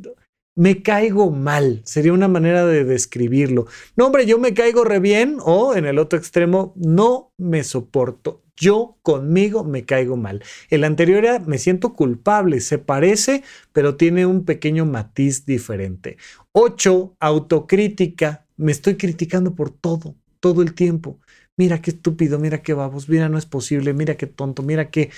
[0.55, 3.66] me caigo mal, sería una manera de describirlo.
[3.96, 8.42] No, hombre, yo me caigo re bien o en el otro extremo, no me soporto.
[8.57, 10.42] Yo conmigo me caigo mal.
[10.71, 13.42] El anterior era me siento culpable, se parece,
[13.73, 16.16] pero tiene un pequeño matiz diferente.
[16.53, 17.16] 8.
[17.21, 18.47] Autocrítica.
[18.57, 21.21] Me estoy criticando por todo, todo el tiempo.
[21.59, 25.11] Mira qué estúpido, mira qué babos, mira no es posible, mira qué tonto, mira qué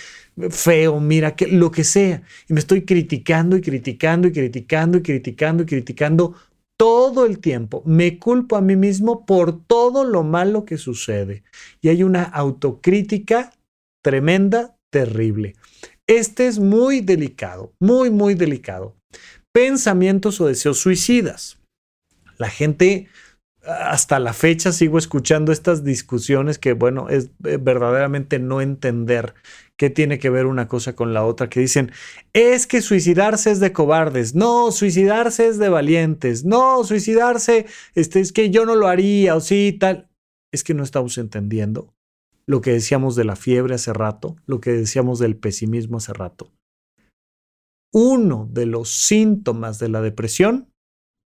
[0.51, 2.23] feo, mira qué lo que sea.
[2.49, 6.35] Y me estoy criticando y criticando y criticando y criticando y criticando
[6.79, 7.83] todo el tiempo.
[7.85, 11.43] Me culpo a mí mismo por todo lo malo que sucede.
[11.83, 13.53] Y hay una autocrítica
[14.03, 15.57] tremenda, terrible.
[16.07, 18.97] Este es muy delicado, muy, muy delicado.
[19.53, 21.59] Pensamientos o deseos suicidas.
[22.39, 23.09] La gente,
[23.69, 29.35] hasta la fecha sigo escuchando estas discusiones que, bueno, es eh, verdaderamente no entender
[29.79, 31.49] ¿Qué tiene que ver una cosa con la otra?
[31.49, 31.93] Que dicen,
[32.33, 38.33] es que suicidarse es de cobardes, no, suicidarse es de valientes, no, suicidarse este, es
[38.33, 40.11] que yo no lo haría o sí, tal.
[40.53, 41.95] Es que no estamos entendiendo
[42.45, 46.51] lo que decíamos de la fiebre hace rato, lo que decíamos del pesimismo hace rato.
[47.93, 50.73] Uno de los síntomas de la depresión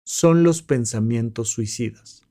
[0.05, 2.27] son los pensamientos suicidas.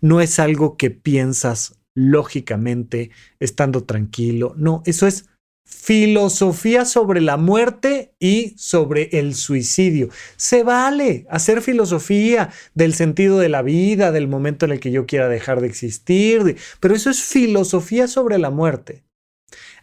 [0.00, 5.26] No es algo que piensas lógicamente estando tranquilo, no, eso es
[5.64, 10.10] filosofía sobre la muerte y sobre el suicidio.
[10.36, 15.06] Se vale hacer filosofía del sentido de la vida, del momento en el que yo
[15.06, 19.04] quiera dejar de existir, pero eso es filosofía sobre la muerte.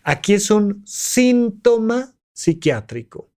[0.04, 3.30] Aquí es un síntoma psiquiátrico,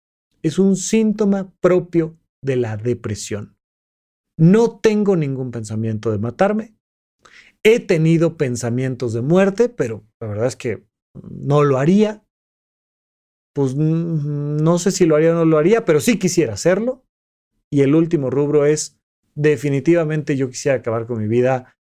[0.43, 3.57] es un síntoma propio de la depresión.
[4.40, 6.74] No tengo ningún pensamiento de matarme.
[7.62, 10.83] He tenido pensamientos de muerte, pero la verdad es que
[11.14, 12.24] no lo haría
[13.53, 17.05] pues no sé si lo haría o no lo haría, pero sí quisiera hacerlo.
[17.70, 18.98] Y el último rubro es,
[19.35, 21.76] definitivamente yo quisiera acabar con mi vida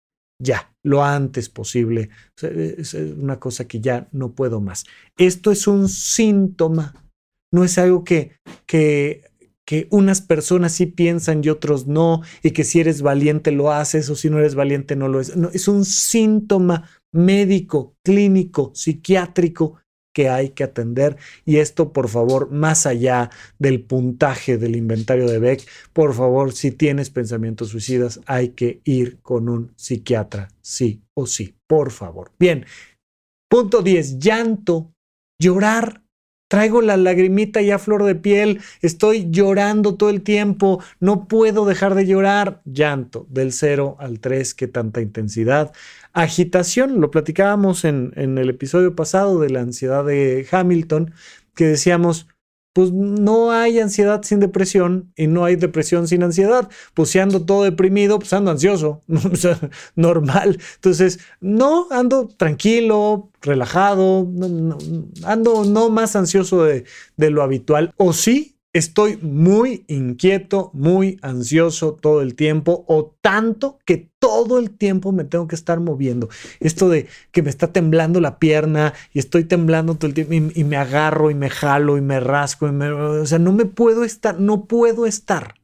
[0.42, 2.10] ya, lo antes posible.
[2.42, 4.86] es una cosa que ya no puedo más.
[5.18, 6.94] Esto es un síntoma,
[7.52, 8.34] no es algo que,
[8.66, 9.24] que,
[9.66, 14.10] que unas personas sí piensan y otros no, y que si eres valiente lo haces
[14.10, 15.36] o si no eres valiente no lo es.
[15.36, 19.80] No, es un síntoma médico, clínico, psiquiátrico
[20.16, 21.18] que hay que atender.
[21.44, 26.72] Y esto, por favor, más allá del puntaje del inventario de Beck, por favor, si
[26.72, 32.32] tienes pensamientos suicidas, hay que ir con un psiquiatra, sí o sí, por favor.
[32.40, 32.66] Bien,
[33.50, 34.94] punto 10, llanto,
[35.38, 36.05] llorar.
[36.48, 41.96] Traigo la lagrimita ya flor de piel, estoy llorando todo el tiempo, no puedo dejar
[41.96, 42.62] de llorar.
[42.66, 45.74] Llanto, del 0 al 3, qué tanta intensidad.
[46.14, 51.14] Agitación, lo platicábamos en, en el episodio pasado de la ansiedad de Hamilton,
[51.56, 52.28] que decíamos,
[52.76, 56.70] pues no hay ansiedad sin depresión y no hay depresión sin ansiedad.
[56.94, 59.02] Pues si ando todo deprimido, pues ando ansioso,
[59.96, 60.60] normal.
[60.76, 64.30] Entonces, no, ando tranquilo, relajado,
[65.24, 66.84] ando no más ansioso de,
[67.16, 67.94] de lo habitual.
[67.96, 74.72] O sí, Estoy muy inquieto, muy ansioso todo el tiempo o tanto que todo el
[74.72, 76.28] tiempo me tengo que estar moviendo.
[76.60, 80.64] Esto de que me está temblando la pierna y estoy temblando todo el tiempo y,
[80.66, 82.68] me agarro y me jalo y me rasco.
[82.68, 85.56] Y me, o sea, no me puedo estar, no puedo estar.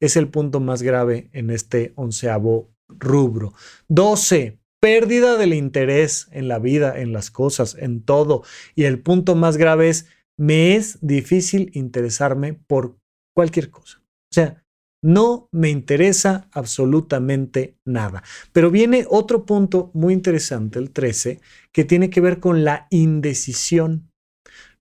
[0.00, 3.52] Es el punto más grave en este onceavo rubro.
[3.86, 8.42] 12 pérdida del interés en la vida, en las cosas, en todo.
[8.74, 10.06] Y el punto más grave es
[10.38, 12.96] me es difícil interesarme por
[13.34, 13.98] cualquier cosa.
[14.00, 14.62] O sea,
[15.02, 18.22] no me interesa absolutamente nada.
[18.52, 21.40] Pero viene otro punto muy interesante, el 13,
[21.72, 24.10] que tiene que ver con la indecisión.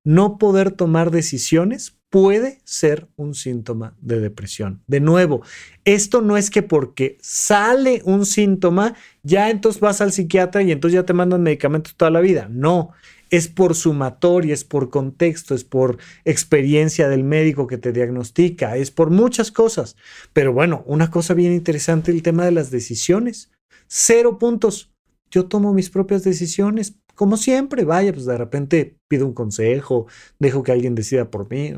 [0.03, 4.81] No poder tomar decisiones puede ser un síntoma de depresión.
[4.87, 5.41] De nuevo,
[5.83, 10.95] esto no es que porque sale un síntoma, ya entonces vas al psiquiatra y entonces
[10.95, 12.47] ya te mandan medicamentos toda la vida.
[12.49, 12.91] No,
[13.29, 18.91] es por sumatoria, es por contexto, es por experiencia del médico que te diagnostica, es
[18.91, 19.95] por muchas cosas.
[20.33, 23.51] Pero bueno, una cosa bien interesante, el tema de las decisiones.
[23.87, 24.91] Cero puntos.
[25.31, 30.07] Yo tomo mis propias decisiones, como siempre, vaya, pues de repente pido un consejo,
[30.37, 31.73] dejo que alguien decida por mí,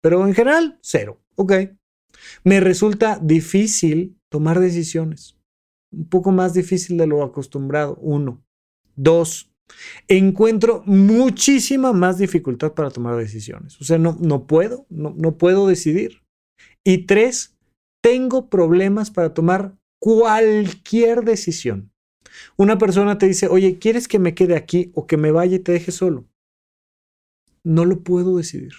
[0.00, 1.20] pero en general, cero.
[1.36, 1.52] Ok.
[2.44, 5.36] Me resulta difícil tomar decisiones.
[5.90, 7.96] Un poco más difícil de lo acostumbrado.
[8.00, 8.44] Uno.
[8.94, 9.53] Dos,
[10.08, 13.80] encuentro muchísima más dificultad para tomar decisiones.
[13.80, 16.22] O sea, no, no puedo, no, no puedo decidir.
[16.84, 17.56] Y tres,
[18.02, 21.90] tengo problemas para tomar cualquier decisión.
[22.56, 25.60] Una persona te dice, oye, ¿quieres que me quede aquí o que me vaya y
[25.60, 26.28] te deje solo?
[27.64, 28.72] No lo puedo decidir.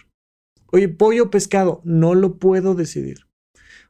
[0.72, 3.28] Oye, pollo o pescado, no lo puedo decidir.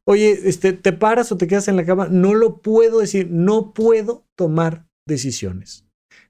[0.06, 2.08] Oye, este, ¿te paras o te quedas en la cama?
[2.08, 5.85] No lo puedo decir, no puedo tomar decisiones.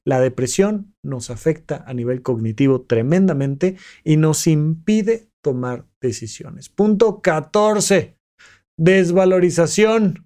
[0.05, 6.69] La depresión nos afecta a nivel cognitivo tremendamente y nos impide tomar decisiones.
[6.69, 8.17] Punto 14.
[8.77, 10.25] Desvalorización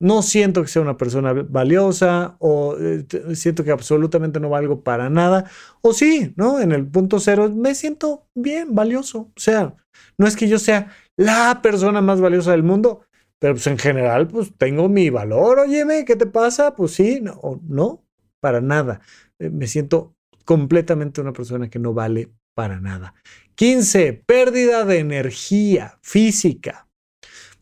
[0.00, 5.10] no siento que sea una persona valiosa o eh, siento que absolutamente no valgo para
[5.10, 5.50] nada.
[5.82, 6.58] O sí, ¿no?
[6.58, 9.30] En el punto cero me siento bien, valioso.
[9.36, 9.76] O sea,
[10.18, 13.02] no es que yo sea la persona más valiosa del mundo,
[13.38, 15.60] pero pues en general, pues tengo mi valor.
[15.60, 16.74] Óyeme, ¿qué te pasa?
[16.74, 18.02] Pues sí, no, no,
[18.40, 19.00] para nada.
[19.38, 23.14] Eh, me siento completamente una persona que no vale para nada.
[23.54, 24.24] 15.
[24.26, 26.88] Pérdida de energía física.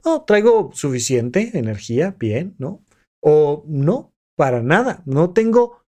[0.05, 2.85] No, traigo suficiente energía, bien, ¿no?
[3.21, 5.03] O no, para nada.
[5.07, 5.83] No tengo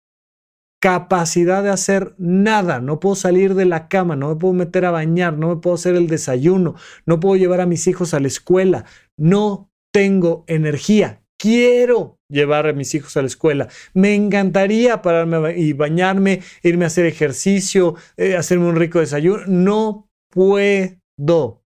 [0.80, 2.80] capacidad de hacer nada.
[2.80, 5.74] No puedo salir de la cama, no me puedo meter a bañar, no me puedo
[5.74, 6.74] hacer el desayuno,
[7.06, 8.86] no puedo llevar a mis hijos a la escuela.
[9.16, 11.19] No tengo energía.
[11.40, 13.68] Quiero llevar a mis hijos a la escuela.
[13.94, 19.44] Me encantaría pararme y bañarme, irme a hacer ejercicio, eh, hacerme un rico desayuno.
[19.46, 21.64] No puedo.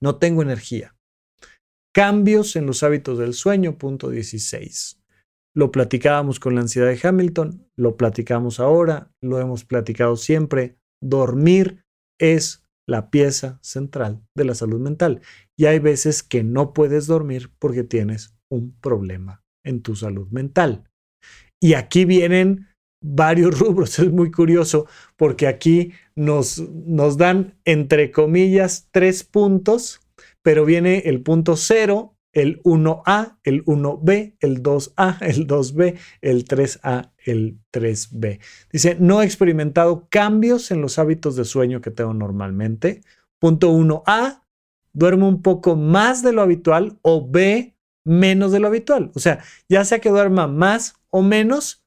[0.00, 0.96] No tengo energía.
[1.94, 4.98] Cambios en los hábitos del sueño, punto 16.
[5.54, 10.78] Lo platicábamos con la ansiedad de Hamilton, lo platicamos ahora, lo hemos platicado siempre.
[11.02, 11.84] Dormir
[12.18, 15.20] es la pieza central de la salud mental.
[15.58, 20.84] Y hay veces que no puedes dormir porque tienes un problema en tu salud mental.
[21.60, 22.68] Y aquí vienen
[23.02, 23.98] varios rubros.
[23.98, 30.00] Es muy curioso porque aquí nos, nos dan, entre comillas, tres puntos
[30.46, 37.12] pero viene el punto 0, el 1A, el 1B, el 2A, el 2B, el 3A,
[37.24, 38.40] el 3B.
[38.70, 43.00] Dice, no he experimentado cambios en los hábitos de sueño que tengo normalmente.
[43.38, 44.42] Punto 1A,
[44.92, 49.10] duermo un poco más de lo habitual o B, menos de lo habitual.
[49.14, 51.86] O sea, ya sea que duerma más o menos,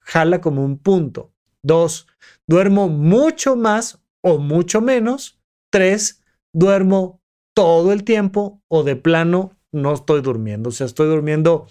[0.00, 1.34] jala como un punto.
[1.62, 2.06] 2.
[2.46, 5.42] Duermo mucho más o mucho menos.
[5.70, 6.22] 3.
[6.54, 7.20] Duermo
[7.52, 10.70] todo el tiempo o de plano no estoy durmiendo.
[10.70, 11.66] O sea, estoy durmiendo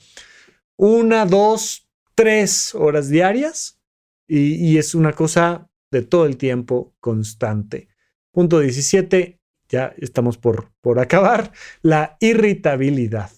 [0.78, 3.80] una, dos, tres horas diarias
[4.28, 7.88] y, es una cosa de todo el tiempo constante.
[8.32, 9.40] Punto 17,
[9.70, 13.32] ya estamos por, por acabar, la irritabilidad.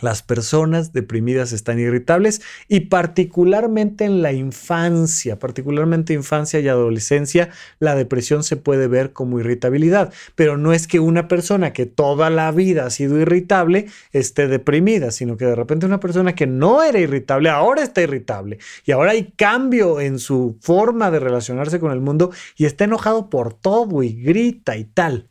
[0.00, 7.94] Las personas deprimidas están irritables y particularmente en la infancia, particularmente infancia y adolescencia, la
[7.94, 10.12] depresión se puede ver como irritabilidad.
[10.34, 15.10] Pero no es que una persona que toda la vida ha sido irritable esté deprimida,
[15.10, 19.12] sino que de repente una persona que no era irritable ahora está irritable y ahora
[19.12, 24.02] hay cambio en su forma de relacionarse con el mundo y está enojado por todo
[24.02, 25.28] y grita y tal.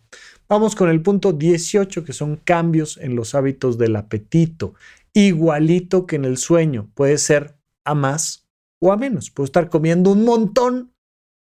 [0.47, 4.75] Vamos con el punto 18, que son cambios en los hábitos del apetito.
[5.13, 8.47] Igualito que en el sueño, puede ser a más
[8.79, 9.31] o a menos.
[9.31, 10.93] Puedo estar comiendo un montón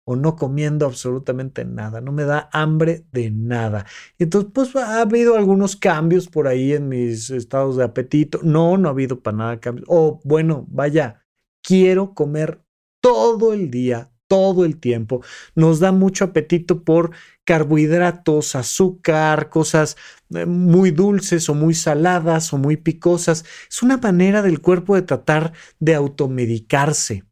[0.04, 2.00] o no comiendo absolutamente nada.
[2.00, 3.84] No me da hambre de nada.
[4.18, 8.40] Entonces, pues ha habido algunos cambios por ahí en mis estados de apetito.
[8.42, 9.86] No, no ha habido para nada cambios.
[9.88, 11.26] O bueno, vaya,
[11.62, 12.62] quiero comer
[13.02, 15.22] todo el día, todo el tiempo.
[15.54, 17.10] Nos da mucho apetito por
[17.44, 19.96] carbohidratos, azúcar, cosas
[20.34, 23.44] eh, muy dulces o muy saladas o muy picosas.
[23.68, 27.24] Es una manera del cuerpo de tratar de automedicarse.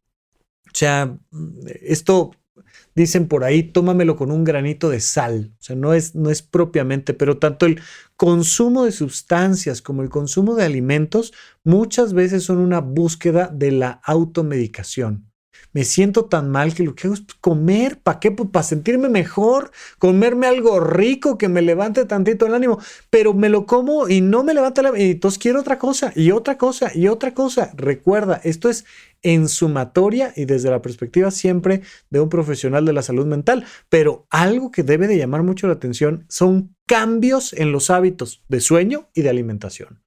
[0.66, 1.16] O sea,
[1.82, 2.32] esto
[2.94, 5.52] dicen por ahí, tómamelo con un granito de sal.
[5.58, 7.80] O sea, no es, no es propiamente, pero tanto el
[8.16, 11.32] consumo de sustancias como el consumo de alimentos
[11.62, 15.30] muchas veces son una búsqueda de la automedicación
[15.72, 17.98] me siento tan mal que lo que hago es comer.
[17.98, 18.30] ¿Para qué?
[18.30, 22.78] Pues para sentirme mejor, comerme algo rico que me levante tantito el ánimo,
[23.10, 24.98] pero me lo como y no me levanta la...
[24.98, 27.72] Y entonces quiero otra cosa y otra cosa y otra cosa.
[27.76, 28.84] Recuerda, esto es
[29.22, 34.26] en sumatoria y desde la perspectiva siempre de un profesional de la salud mental, pero
[34.30, 39.08] algo que debe de llamar mucho la atención son cambios en los hábitos de sueño
[39.14, 40.05] y de alimentación.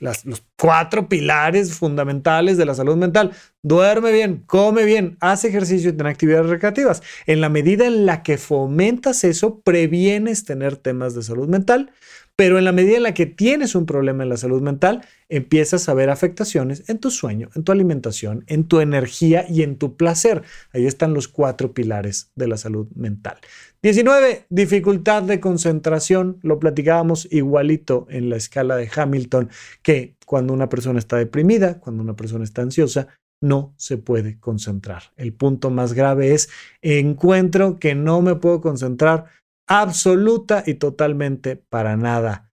[0.00, 3.32] Los cuatro pilares fundamentales de la salud mental.
[3.62, 7.02] Duerme bien, come bien, haz ejercicio y ten actividades recreativas.
[7.26, 11.92] En la medida en la que fomentas eso, previenes tener temas de salud mental,
[12.40, 15.90] pero en la medida en la que tienes un problema en la salud mental, empiezas
[15.90, 19.98] a ver afectaciones en tu sueño, en tu alimentación, en tu energía y en tu
[19.98, 20.40] placer.
[20.72, 23.36] Ahí están los cuatro pilares de la salud mental.
[23.82, 24.46] 19.
[24.48, 26.38] Dificultad de concentración.
[26.40, 29.50] Lo platicábamos igualito en la escala de Hamilton,
[29.82, 33.08] que cuando una persona está deprimida, cuando una persona está ansiosa,
[33.42, 35.02] no se puede concentrar.
[35.18, 36.48] El punto más grave es
[36.80, 39.26] encuentro que no me puedo concentrar
[39.70, 42.50] absoluta y totalmente para nada.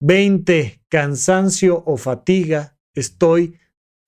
[0.00, 0.80] 20.
[0.88, 2.78] Cansancio o fatiga.
[2.94, 3.58] Estoy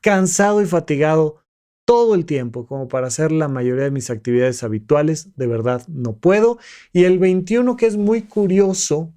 [0.03, 1.45] cansado y fatigado
[1.85, 5.37] todo el tiempo como para hacer la mayoría de mis actividades habituales.
[5.37, 6.59] De verdad, no puedo.
[6.95, 9.13] Y el 21, que es muy curioso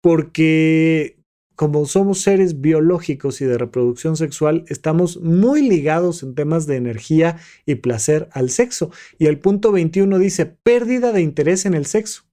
[0.00, 1.18] porque
[1.56, 7.38] como somos seres biológicos y de reproducción sexual, estamos muy ligados en temas de energía
[7.66, 8.90] y placer al sexo.
[9.18, 12.25] Y el punto 21 dice pérdida de interés en el sexo.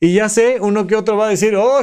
[0.00, 1.80] Y ya sé, uno que otro va a decir, oh,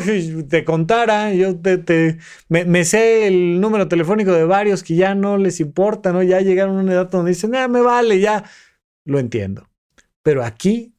[0.49, 5.59] te contara, yo te, me, sé el número telefónico de varios que ya no les
[5.59, 6.23] importa, ¿no?
[6.23, 8.45] Ya llegaron a una edad donde dicen, ah, me vale, ya.
[9.05, 9.67] Lo entiendo.
[10.23, 10.95] Pero aquí,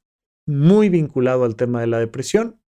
[0.47, 2.61] muy vinculado al tema de la depresión,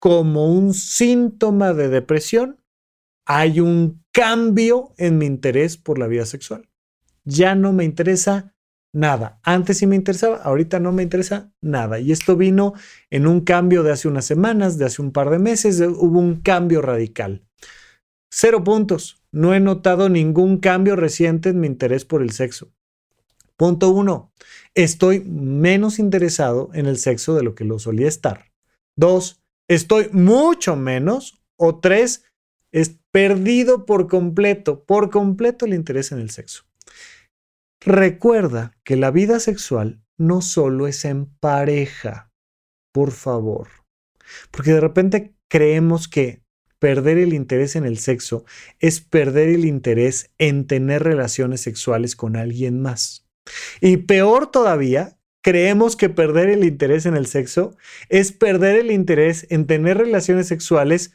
[0.00, 2.60] como un síntoma de depresión,
[3.24, 6.68] hay un cambio en mi interés por la vida sexual.
[7.24, 8.55] Ya no me interesa
[8.96, 9.38] nada.
[9.42, 12.00] Antes sí me interesaba, ahorita no me interesa nada.
[12.00, 12.72] Y esto vino
[13.10, 16.40] en un cambio de hace unas semanas, de hace un par de meses, hubo un
[16.40, 17.46] cambio radical.
[18.30, 19.22] Cero puntos.
[19.32, 22.72] No he notado ningún cambio reciente en mi interés por el sexo.
[23.56, 24.32] Punto uno.
[24.74, 28.50] Estoy menos interesado en el sexo de lo que lo solía estar.
[28.96, 29.42] Dos.
[29.68, 31.42] Estoy mucho menos.
[31.56, 32.24] O tres.
[32.72, 36.65] Es perdido por completo, por completo el interés en el sexo.
[37.86, 42.32] Recuerda que la vida sexual no solo es en pareja,
[42.92, 43.68] por favor.
[44.50, 46.42] Porque de repente creemos que
[46.80, 48.44] perder el interés en el sexo
[48.80, 53.24] es perder el interés en tener relaciones sexuales con alguien más.
[53.80, 57.76] Y peor todavía, creemos que perder el interés en el sexo
[58.08, 61.12] es perder el interés en tener relaciones sexuales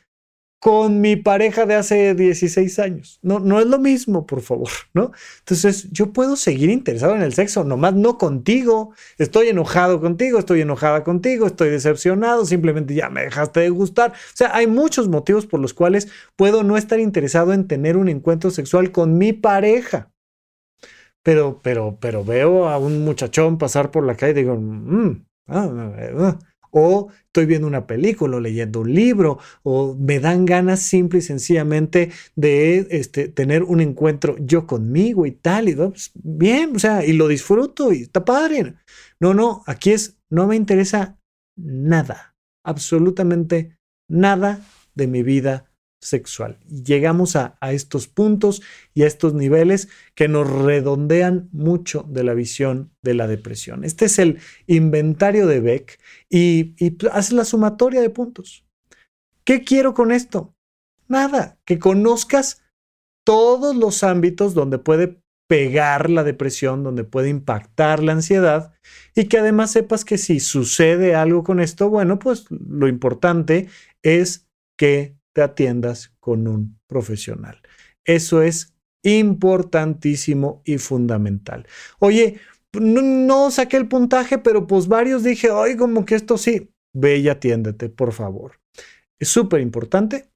[0.62, 3.18] con mi pareja de hace 16 años.
[3.24, 5.12] No, no es lo mismo, por favor, ¿no?
[5.40, 8.94] Entonces, yo puedo seguir interesado en el sexo, nomás no contigo.
[9.18, 14.12] Estoy enojado contigo, estoy enojada contigo, estoy decepcionado, simplemente ya me dejaste de gustar.
[14.12, 18.08] O sea, hay muchos motivos por los cuales puedo no estar interesado en tener un
[18.08, 20.12] encuentro sexual con mi pareja.
[21.24, 25.70] Pero, pero, pero veo a un muchachón pasar por la calle y digo, mmm, ah,
[26.20, 26.40] ah,
[26.72, 31.22] o estoy viendo una película o leyendo un libro o me dan ganas simple y
[31.22, 37.06] sencillamente de este, tener un encuentro yo conmigo y tal, y pues, bien, o sea,
[37.06, 38.76] y lo disfruto y está padre.
[39.20, 41.20] No, no, aquí es, no me interesa
[41.56, 43.78] nada, absolutamente
[44.10, 44.66] nada
[44.96, 45.71] de mi vida
[46.02, 46.58] sexual.
[46.68, 48.62] Llegamos a, estos puntos
[48.94, 53.84] y a estos niveles que nos redondean mucho de la visión de la depresión.
[53.84, 56.00] Este es el inventario de Beck
[56.30, 56.98] y, y
[57.32, 58.66] la sumatoria de puntos.
[59.46, 60.56] ¿Qué quiero con esto?
[61.08, 62.64] Nada, que conozcas
[63.24, 68.74] todos los ámbitos donde puede pegar la depresión, donde puede impactar la ansiedad
[69.16, 73.68] y que además sepas que si sucede algo con esto, bueno, pues lo importante
[74.02, 74.48] es
[74.78, 77.62] que te atiendas con un profesional.
[78.06, 78.74] Eso es
[79.04, 81.68] importantísimo y fundamental.
[82.00, 82.40] Oye,
[82.74, 87.30] no, saqué el puntaje, pero pues varios dije, ay, como que esto sí, ve y
[87.30, 88.60] atiéndete, por favor.
[89.20, 90.30] Es súper importante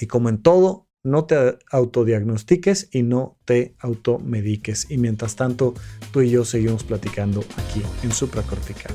[0.00, 4.90] y como en todo, no te autodiagnostiques y no te automediques.
[4.90, 5.74] Y mientras tanto,
[6.12, 8.94] tú y yo seguimos platicando aquí en supracortical.